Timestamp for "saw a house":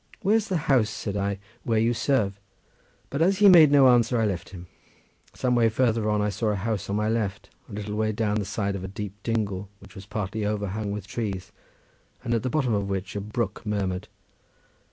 6.29-6.89